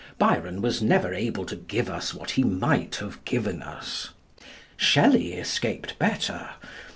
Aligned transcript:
Byron 0.17 0.63
was 0.63 0.81
never 0.81 1.13
able 1.13 1.45
to 1.45 1.55
give 1.55 1.87
us 1.87 2.11
what 2.11 2.31
he 2.31 2.43
might 2.43 2.95
have 2.95 3.23
given 3.23 3.61
us. 3.61 4.09
Shelley 4.75 5.33
escaped 5.33 5.99
better. 5.99 6.49